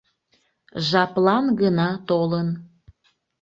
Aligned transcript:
Жаплан 0.87 1.45
гына 1.61 1.89
толын. 2.09 2.49